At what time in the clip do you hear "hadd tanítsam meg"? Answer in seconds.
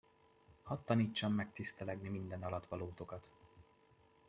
0.61-1.51